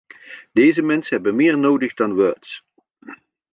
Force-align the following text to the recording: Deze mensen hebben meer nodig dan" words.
Deze 0.51 0.81
mensen 0.81 1.13
hebben 1.15 1.35
meer 1.35 1.57
nodig 1.57 1.93
dan" 1.93 2.13
words. 2.15 2.65